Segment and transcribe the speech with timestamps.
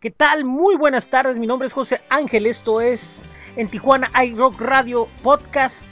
[0.00, 0.44] ¿Qué tal?
[0.44, 3.24] Muy buenas tardes, mi nombre es José Ángel, esto es
[3.56, 5.82] en Tijuana iRock Radio Podcast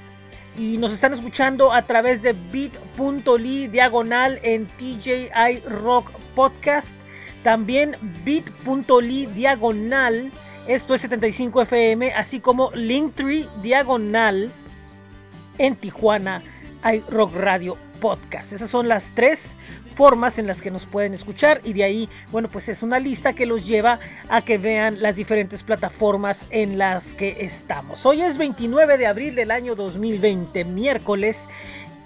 [0.57, 6.95] y nos están escuchando a través de bit.ly diagonal en TJI Rock Podcast,
[7.43, 10.31] también bit.ly diagonal,
[10.69, 14.53] esto es 75 FM, así como Linktree diagonal
[15.59, 16.45] en Tijuana
[16.85, 18.53] iRock Radio Podcast.
[18.53, 19.57] Esas son las tres
[19.97, 23.33] formas en las que nos pueden escuchar y de ahí, bueno, pues es una lista
[23.33, 28.05] que los lleva a que vean las diferentes plataformas en las que estamos.
[28.05, 31.49] Hoy es 29 de abril del año 2020, miércoles.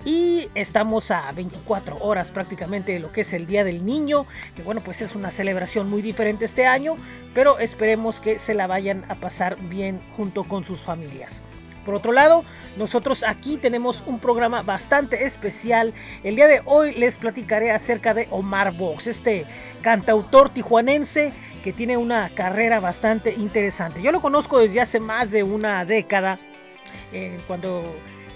[0.03, 4.25] Y estamos a 24 horas prácticamente de lo que es el Día del Niño,
[4.57, 6.95] que bueno, pues es una celebración muy diferente este año,
[7.35, 11.43] pero esperemos que se la vayan a pasar bien junto con sus familias.
[11.85, 12.45] Por otro lado,
[12.77, 15.95] nosotros aquí tenemos un programa bastante especial.
[16.23, 19.47] El día de hoy les platicaré acerca de Omar Box, este
[19.83, 21.33] cantautor tijuanense
[21.65, 24.03] que tiene una carrera bastante interesante.
[24.03, 26.39] Yo lo conozco desde hace más de una década,
[27.13, 27.83] eh, cuando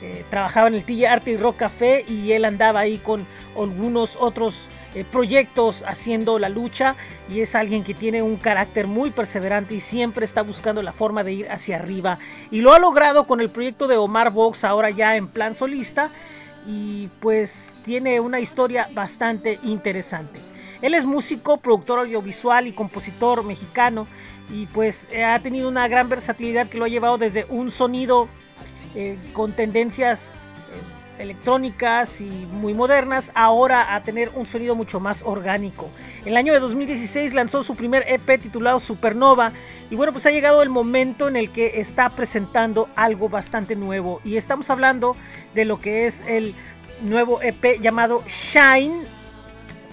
[0.03, 4.17] eh, trabajaba en el TJ Arte y Rock Café y él andaba ahí con algunos
[4.17, 6.95] otros eh, proyectos haciendo la lucha
[7.28, 11.25] y es alguien que tiene un carácter muy perseverante y siempre está buscando la forma
[11.25, 12.19] de ir hacia arriba
[12.50, 16.11] y lo ha logrado con el proyecto de Omar Vox ahora ya en plan solista
[16.67, 20.41] y pues tiene una historia bastante interesante.
[20.81, 24.06] Él es músico, productor audiovisual y compositor mexicano
[24.50, 28.28] y pues eh, ha tenido una gran versatilidad que lo ha llevado desde un sonido
[28.95, 30.34] eh, con tendencias
[31.19, 35.91] electrónicas y muy modernas, ahora a tener un sonido mucho más orgánico.
[36.25, 39.53] El año de 2016 lanzó su primer EP titulado Supernova
[39.91, 44.21] y bueno, pues ha llegado el momento en el que está presentando algo bastante nuevo
[44.25, 45.17] y estamos hablando
[45.55, 46.55] de lo que es el
[47.03, 49.06] nuevo EP llamado Shine,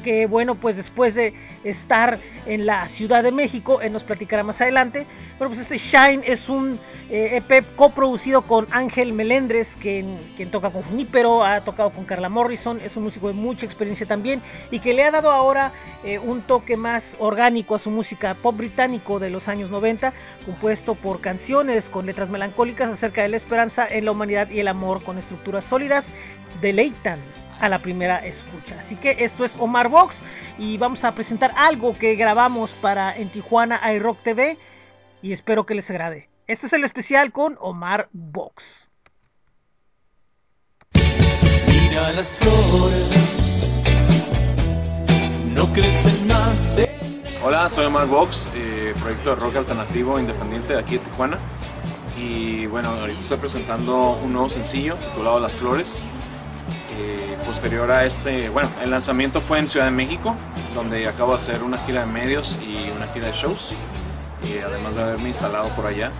[0.01, 4.61] que bueno, pues después de estar en la Ciudad de México, él nos platicará más
[4.61, 5.05] adelante.
[5.37, 10.49] Bueno, pues este Shine es un EP eh, e coproducido con Ángel Melendres, quien, quien
[10.49, 14.41] toca con Junípero, ha tocado con Carla Morrison, es un músico de mucha experiencia también
[14.71, 15.71] y que le ha dado ahora
[16.03, 20.13] eh, un toque más orgánico a su música pop británico de los años 90,
[20.45, 24.67] compuesto por canciones con letras melancólicas acerca de la esperanza en la humanidad y el
[24.67, 26.07] amor con estructuras sólidas,
[26.61, 27.19] deleitan
[27.61, 28.75] a la primera escucha.
[28.79, 30.17] Así que esto es Omar Vox
[30.57, 34.57] y vamos a presentar algo que grabamos para en Tijuana iRock TV
[35.21, 36.29] y espero que les agrade.
[36.47, 38.89] Este es el especial con Omar Vox.
[41.67, 43.83] Mira las flores,
[45.53, 46.79] no crecen más.
[47.43, 51.37] Hola, soy Omar Vox, eh, proyecto de rock alternativo independiente de aquí de Tijuana.
[52.17, 56.03] Y bueno, ahorita estoy presentando un nuevo sencillo titulado Las Flores
[57.45, 60.35] posterior a este, bueno, el lanzamiento fue en Ciudad de México,
[60.73, 63.73] donde acabo de hacer una gira de medios y una gira de shows,
[64.43, 66.11] y además de haberme instalado por allá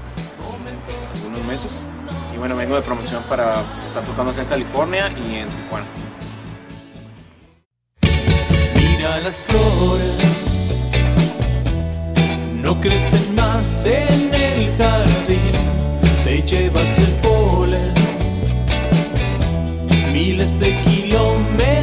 [1.14, 1.88] algunos meses.
[2.34, 5.86] Y bueno, vengo de promoción para estar tocando acá en California y en Tijuana.
[8.74, 10.82] Mira las flores,
[12.62, 15.54] no crecen más en el jardín,
[16.24, 17.11] te llevas el
[20.62, 21.81] miles de kilómetros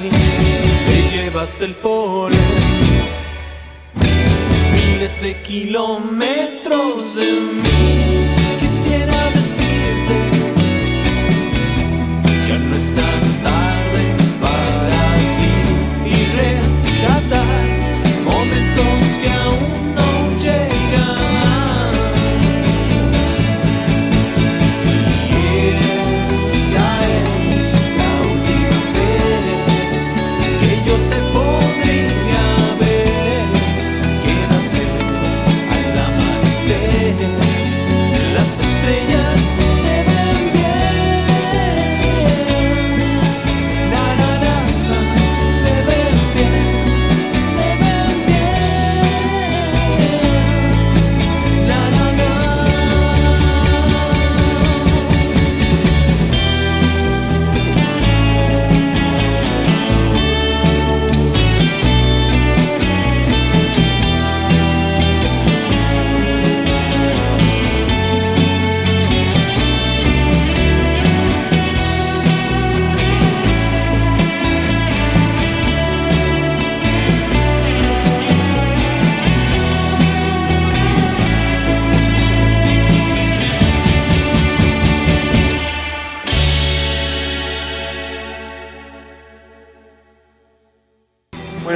[0.00, 2.38] te llevas el polen.
[4.72, 7.77] Miles de kilómetros de mí,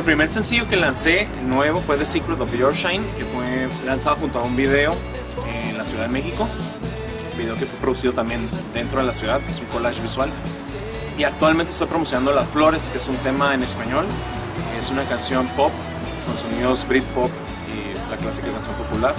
[0.03, 4.17] el primer sencillo que lancé nuevo fue The Secret of Your Shine, que fue lanzado
[4.17, 4.97] junto a un video
[5.47, 6.49] en la Ciudad de México.
[7.39, 10.29] Video que fue producido también dentro de la ciudad, que es un collage visual.
[11.17, 14.05] Y actualmente estoy promocionando Las Flores, que es un tema en español.
[14.81, 15.71] Es una canción pop
[16.27, 17.31] con sonidos Britpop
[17.73, 19.15] y la clásica canción popular.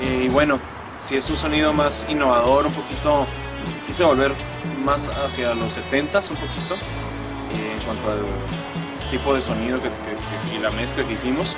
[0.00, 0.60] Eh, y bueno,
[0.98, 3.26] si es un sonido más innovador, un poquito,
[3.86, 4.32] quise volver
[4.82, 6.76] más hacia los 70s un poquito,
[7.52, 8.20] eh, en cuanto al
[9.10, 9.90] tipo de sonido que,
[10.54, 11.56] y la mezcla que hicimos.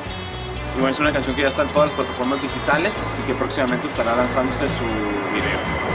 [0.75, 3.35] Y bueno, es una canción que ya está en todas las plataformas digitales y que
[3.35, 5.90] próximamente estará lanzándose su video.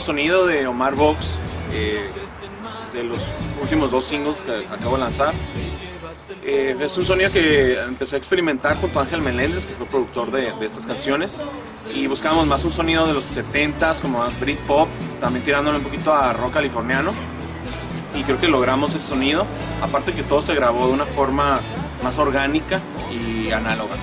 [0.00, 1.38] Sonido de Omar Vox,
[1.72, 2.08] eh,
[2.92, 5.34] de los últimos dos singles que acabo de lanzar,
[6.42, 10.30] eh, es un sonido que empecé a experimentar junto a Ángel Meléndez, que fue productor
[10.30, 11.42] de, de estas canciones,
[11.94, 14.88] y buscábamos más un sonido de los 70s, como Britpop,
[15.20, 17.12] también tirándole un poquito a rock californiano,
[18.14, 19.46] y creo que logramos ese sonido,
[19.82, 21.60] aparte que todo se grabó de una forma
[22.02, 22.80] más orgánica
[23.10, 23.96] y análoga.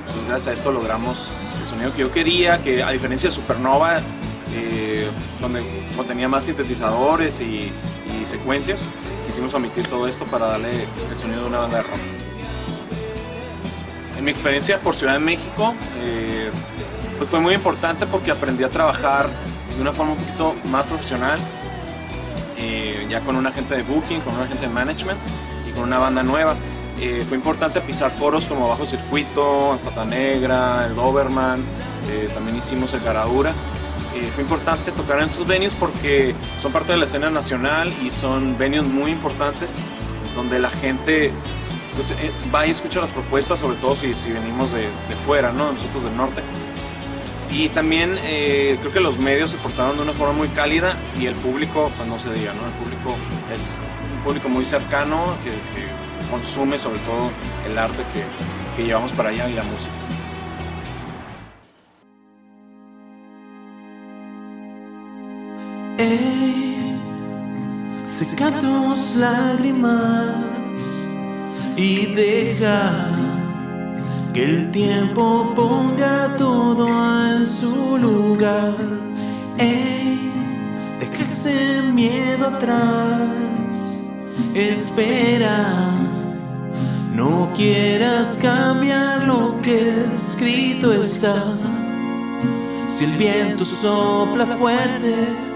[0.00, 4.00] Entonces gracias a esto logramos el sonido que yo quería, que a diferencia de Supernova,
[4.54, 4.91] eh,
[5.40, 5.62] donde
[5.96, 7.72] contenía más sintetizadores y,
[8.24, 8.92] secuencias,
[9.26, 12.00] quisimos omitir todo esto para darle el sonido de una banda de rock.
[14.16, 16.50] En mi experiencia por Ciudad de México, eh,
[17.18, 19.28] pues fue muy importante porque aprendí a trabajar
[19.74, 21.40] de una forma un poquito más profesional,
[22.58, 25.18] eh, ya con un agente de booking, con un agente de management
[25.68, 26.54] y con una banda nueva.
[27.00, 31.64] Eh, fue importante pisar foros como Bajo Circuito, Pata Negra, el Doberman,
[32.34, 33.52] también hicimos el Caradura.
[34.30, 38.56] Fue importante tocar en esos venues porque son parte de la escena nacional y son
[38.56, 39.84] venues muy importantes
[40.34, 41.32] donde la gente
[41.94, 44.88] pues, eh, va y escucha las propuestas, sobre todo si, venimos de,
[45.24, 45.72] fuera, ¿no?
[45.72, 46.42] nosotros del norte.
[47.50, 51.26] Y también eh, creo que los medios se portaron de una forma muy cálida y
[51.26, 52.66] el público, pues no se diga, ¿no?
[52.66, 53.14] El público
[53.52, 53.76] es
[54.16, 55.52] un público muy cercano que,
[56.30, 57.30] consume sobre todo
[57.68, 58.02] el arte
[58.74, 60.01] que llevamos para allá y la música.
[66.02, 66.98] Ey,
[68.02, 70.34] seca tus lágrimas
[71.76, 73.06] y deja
[74.34, 78.74] que el tiempo ponga todo en su lugar.
[79.58, 80.18] Ey,
[80.98, 83.20] deja que se miedo atrás.
[84.54, 85.88] Espera,
[87.14, 91.44] no quieras cambiar lo que escrito está.
[92.88, 95.51] Si el viento sopla fuerte,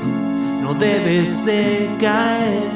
[0.67, 2.71] no debes de caer.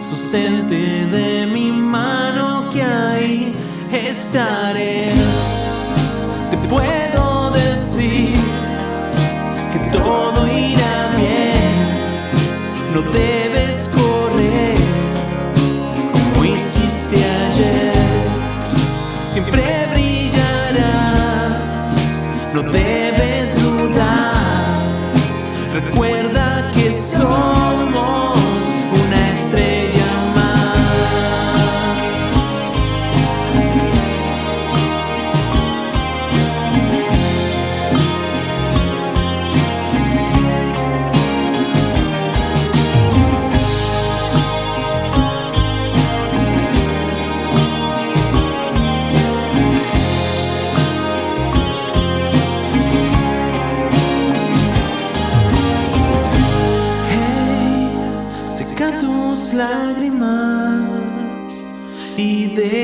[0.00, 3.52] Sostente de mi mano que ahí
[3.92, 5.12] estaré.
[6.50, 8.38] Te puedo decir
[9.72, 11.74] que todo irá bien.
[12.94, 13.65] No debes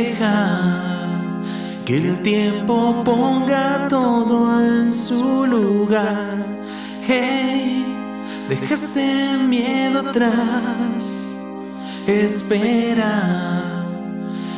[0.03, 0.61] deja
[1.85, 6.47] que el tiempo ponga todo en su lugar.
[7.07, 7.85] Hey,
[8.49, 11.45] deja ese miedo atrás.
[12.07, 13.85] Espera,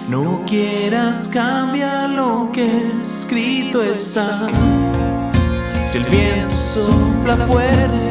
[0.09, 2.69] no quieras cambiar lo que
[3.03, 4.29] escrito está.
[5.83, 8.05] Si el viento sopla fuerte,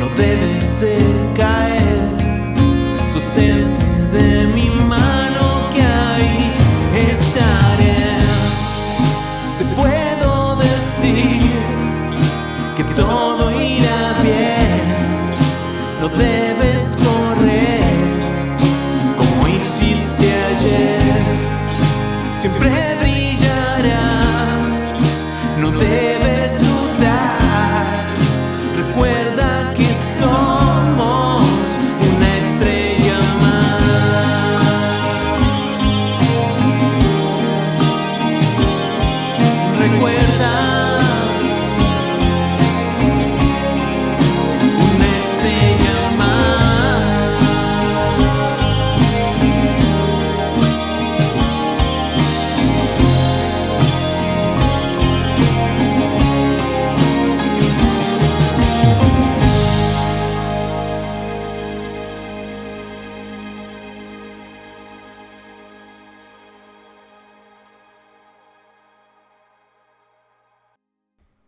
[0.00, 0.96] no debes de
[1.36, 2.02] caer.
[3.12, 3.84] Sostente
[4.16, 5.21] de mi mano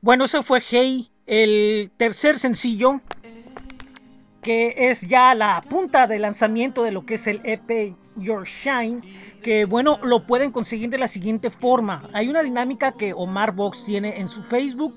[0.04, 3.00] Bueno, eso fue Hey, el tercer sencillo,
[4.42, 9.00] que es ya la punta de lanzamiento de lo que es el EP Your Shine,
[9.42, 12.10] que bueno, lo pueden conseguir de la siguiente forma.
[12.12, 14.94] Hay una dinámica que Omar Box tiene en su Facebook,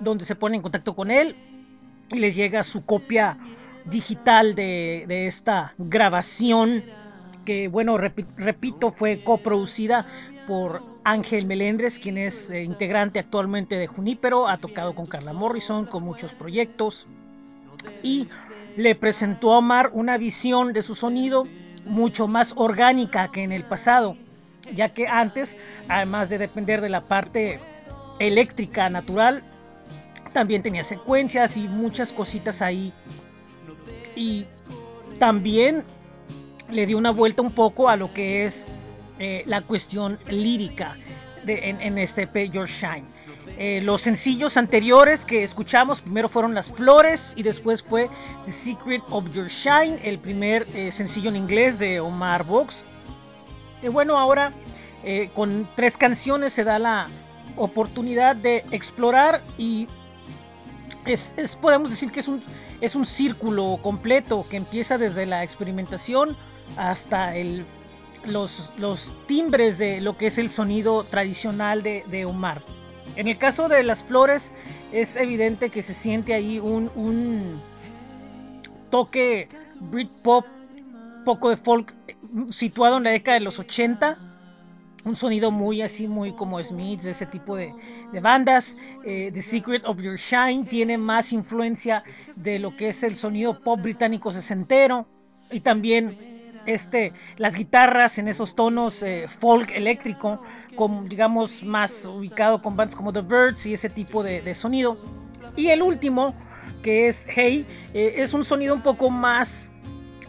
[0.00, 1.36] donde se pone en contacto con él
[2.10, 3.38] y les llega su copia
[3.84, 6.82] digital de, de esta grabación,
[7.46, 10.04] que bueno, repi- repito, fue coproducida
[10.46, 15.86] por Ángel Melendres, quien es eh, integrante actualmente de Junípero, ha tocado con Carla Morrison,
[15.86, 17.06] con muchos proyectos,
[18.02, 18.28] y
[18.76, 21.46] le presentó a Omar una visión de su sonido
[21.86, 24.16] mucho más orgánica que en el pasado,
[24.74, 25.56] ya que antes,
[25.88, 27.60] además de depender de la parte
[28.18, 29.42] eléctrica natural,
[30.32, 32.92] también tenía secuencias y muchas cositas ahí.
[34.14, 34.44] Y
[35.18, 35.84] también
[36.70, 38.66] le dio una vuelta un poco a lo que es
[39.18, 40.96] eh, la cuestión lírica
[41.44, 43.04] de- en, este EP Your Shine.
[43.58, 48.10] Eh, los sencillos anteriores que escuchamos primero fueron Las Flores y después fue
[48.44, 52.84] The Secret of Your Shine, el primer eh, sencillo en inglés de Omar Vox.
[53.82, 54.52] Y bueno, ahora
[55.34, 57.06] con tres canciones se da la
[57.56, 59.86] oportunidad de explorar y
[61.04, 62.42] es, es- podemos decir que es un,
[62.80, 66.36] es un círculo completo que empieza desde la experimentación
[66.76, 67.64] hasta el,
[68.24, 72.62] los, los timbres de lo que es el sonido tradicional de, de Omar.
[73.16, 74.52] En el caso de las flores
[74.92, 77.60] es evidente que se siente ahí un, un
[78.90, 79.48] toque
[79.80, 80.44] Britpop,
[81.24, 81.94] poco de folk
[82.50, 84.18] situado en la década de los 80
[85.06, 87.72] un sonido muy así, muy como Smiths, ese tipo de,
[88.12, 88.76] de bandas.
[89.04, 92.02] Eh, The Secret of Your Shine tiene más influencia
[92.34, 95.06] de lo que es el sonido pop británico sesentero
[95.50, 96.35] y también
[96.66, 100.42] este, las guitarras en esos tonos eh, folk eléctrico,
[100.74, 104.96] con, digamos más ubicado con bandas como The Birds y ese tipo de, de sonido.
[105.56, 106.34] Y el último,
[106.82, 107.66] que es Hey.
[107.94, 109.72] Eh, es un sonido un poco más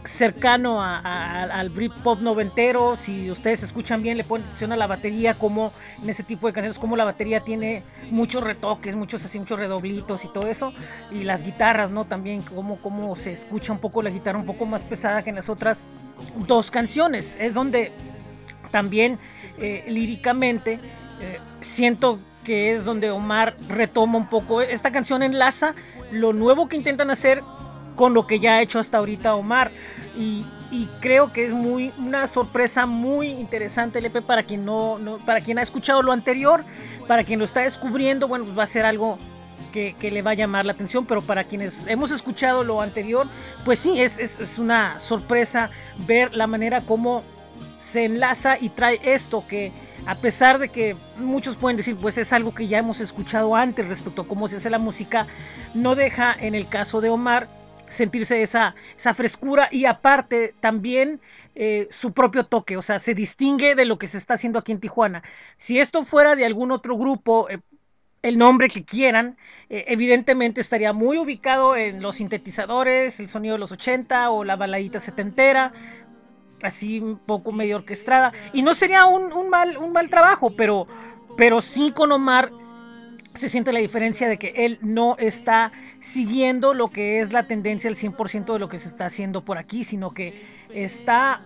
[0.04, 2.96] cercano a- a- al Britpop noventero.
[2.96, 6.52] Si ustedes escuchan bien, le ponen atención a la batería, como en ese tipo de
[6.52, 10.72] canciones, como la batería tiene muchos retoques, muchos así, muchos redoblitos y todo eso.
[11.10, 12.04] Y las guitarras, ¿no?
[12.04, 15.36] También, como, como se escucha un poco la guitarra un poco más pesada que en
[15.36, 15.86] las otras
[16.46, 17.36] dos canciones.
[17.40, 17.92] Es donde
[18.70, 19.18] también
[19.58, 20.78] eh, líricamente
[21.20, 24.62] eh, siento que es donde Omar retoma un poco.
[24.62, 25.74] Esta canción enlaza
[26.10, 27.42] lo nuevo que intentan hacer
[27.98, 29.72] con lo que ya ha hecho hasta ahorita Omar.
[30.16, 34.98] Y, y creo que es muy una sorpresa muy interesante el EP para quien no,
[35.00, 36.64] no- para quien ha escuchado lo anterior,
[37.08, 39.18] para quien lo está descubriendo, bueno, pues va a ser algo
[39.72, 43.26] que, que le va a llamar la atención, pero para quienes hemos escuchado lo anterior,
[43.64, 45.70] pues sí, es, es, es una sorpresa
[46.06, 47.24] ver la manera como
[47.80, 49.72] se enlaza y trae esto que
[50.06, 53.88] a pesar de que muchos pueden decir pues es algo que ya hemos escuchado antes
[53.88, 55.26] respecto a cómo se hace la música,
[55.74, 57.48] no deja en el caso de Omar
[57.88, 61.20] sentirse esa, esa frescura y aparte también
[61.54, 64.72] eh, su propio toque, o sea, se distingue de lo que se está haciendo aquí
[64.72, 65.22] en Tijuana.
[65.56, 67.58] Si esto fuera de algún otro grupo, eh,
[68.22, 69.36] el nombre que quieran,
[69.68, 74.56] eh, evidentemente estaría muy ubicado en los sintetizadores, el sonido de los 80 o la
[74.56, 75.72] baladita setentera,
[76.62, 78.32] así un poco medio orquestada.
[78.52, 80.86] Y no sería un, un mal, un mal trabajo, pero,
[81.36, 82.52] pero sí con Omar
[83.34, 87.90] se siente la diferencia de que él no está siguiendo lo que es la tendencia
[87.90, 91.40] al 100% de lo que se está haciendo por aquí, sino que está,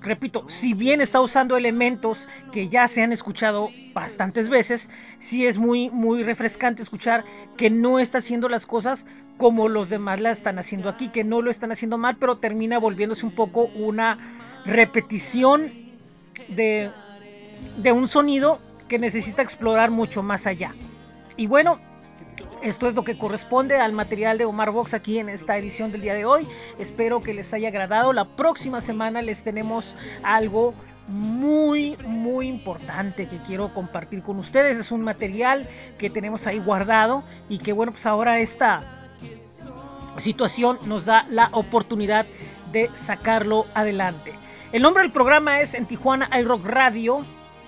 [0.00, 5.58] repito, si bien está usando elementos que ya se han escuchado bastantes veces, sí es
[5.58, 7.24] muy, muy refrescante escuchar
[7.56, 9.06] que no está haciendo las cosas
[9.36, 12.78] como los demás la están haciendo aquí, que no lo están haciendo mal, pero termina
[12.78, 14.18] volviéndose un poco una
[14.64, 15.70] repetición
[16.48, 16.90] de,
[17.76, 20.74] de un sonido que necesita explorar mucho más allá.
[21.36, 21.78] Y bueno,
[22.62, 26.00] esto es lo que corresponde al material de Omar Vox aquí en esta edición del
[26.00, 26.46] día de hoy.
[26.78, 28.12] Espero que les haya agradado.
[28.12, 30.74] La próxima semana les tenemos algo
[31.08, 34.78] muy muy importante que quiero compartir con ustedes.
[34.78, 38.82] Es un material que tenemos ahí guardado y que bueno, pues ahora esta
[40.18, 42.26] situación nos da la oportunidad
[42.72, 44.32] de sacarlo adelante.
[44.72, 47.20] El nombre del programa es en Tijuana iRock Radio.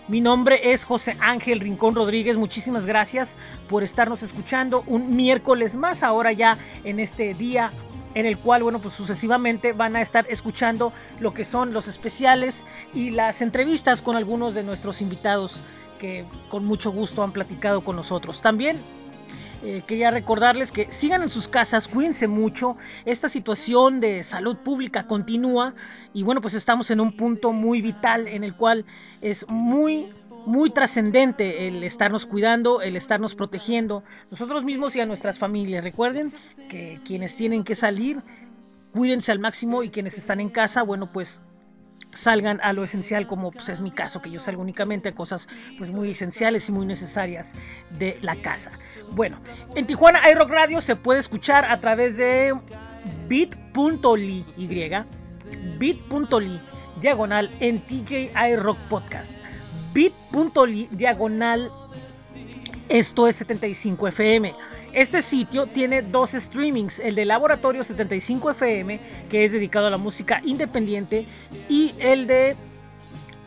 [0.08, 2.38] Mi nombre es José Ángel Rincón Rodríguez.
[2.38, 3.36] Muchísimas gracias
[3.68, 7.68] por estarnos escuchando un miércoles más ahora ya en este día
[8.14, 12.64] en el cual, bueno, pues sucesivamente van a estar escuchando lo que son los especiales
[12.94, 15.60] y las entrevistas con algunos de nuestros invitados
[15.98, 18.40] que con mucho gusto han platicado con nosotros.
[18.40, 18.78] También
[19.62, 22.76] eh, quería recordarles que sigan en sus casas, cuídense mucho.
[23.04, 25.74] Esta situación de salud pública continúa
[26.14, 28.84] y bueno, pues estamos en un punto muy vital en el cual
[29.20, 30.12] es muy
[30.46, 35.84] muy trascendente el estarnos cuidando, el estarnos protegiendo nosotros mismos y a nuestras familias.
[35.84, 36.32] Recuerden
[36.70, 38.22] que quienes tienen que salir,
[38.92, 41.42] cuídense al máximo y quienes están en casa, bueno, pues
[42.14, 45.48] salgan a lo esencial como pues, es mi caso que yo salgo únicamente a cosas
[45.76, 47.54] pues muy esenciales y muy necesarias
[47.98, 48.72] de la casa.
[49.12, 49.38] Bueno
[49.74, 52.54] en Tijuana iRock Radio se puede escuchar a través de
[53.28, 54.44] bit.ly
[55.78, 56.60] bit.ly
[57.00, 59.32] diagonal en TJ iRock Podcast.
[59.92, 61.70] bit.ly diagonal
[62.88, 64.54] esto es 75 FM
[65.00, 68.98] este sitio tiene dos streamings, el de Laboratorio 75 FM,
[69.30, 71.24] que es dedicado a la música independiente,
[71.68, 72.56] y el de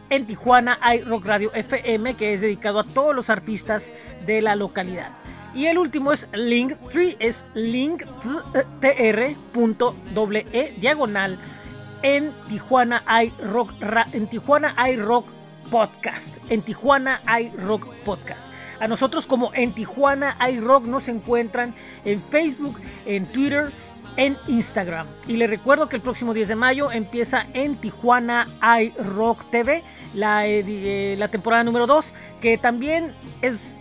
[0.10, 3.92] En Tijuana iRock Radio FM, que es dedicado a todos los artistas
[4.26, 5.10] de la localidad.
[5.54, 9.36] Y el último es Linktree, es linktr.e
[10.78, 11.38] diagonal
[12.02, 13.74] en Tijuana iRock,
[14.14, 15.28] en Tijuana iRock
[15.70, 18.51] Podcast, en Tijuana iRock Podcast.
[18.82, 23.72] A nosotros como en Tijuana iRock nos encuentran en Facebook, en Twitter,
[24.17, 25.06] en Instagram.
[25.28, 28.48] Y les recuerdo que el próximo 10 de mayo empieza en Tijuana
[28.82, 29.84] iRock TV,
[30.15, 33.13] la, eh, la temporada número 2, que también
[33.44, 33.76] es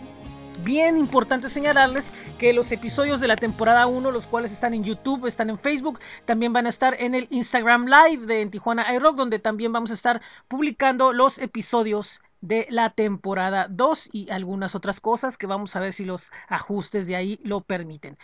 [0.63, 5.25] bien importante señalarles que los episodios de la temporada 1, los cuales están en YouTube,
[5.25, 9.15] están en Facebook, también van a estar en el Instagram Live de en Tijuana iRock,
[9.15, 14.99] donde también vamos a estar publicando los episodios de la temporada 2 y algunas otras
[14.99, 18.17] cosas que vamos a ver si los ajustes de ahí lo permiten.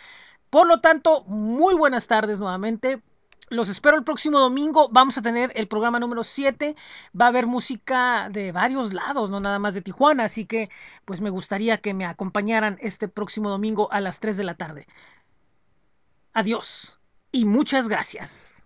[0.50, 3.02] Por lo tanto, muy buenas tardes nuevamente.
[3.50, 4.88] Los espero el próximo domingo.
[4.90, 6.76] Vamos a tener el programa número 7.
[7.18, 10.24] Va a haber música de varios lados, no nada más de Tijuana.
[10.24, 10.68] Así que,
[11.04, 14.86] pues me gustaría que me acompañaran este próximo domingo a las 3 de la tarde.
[16.34, 16.98] Adiós
[17.32, 18.57] y muchas gracias.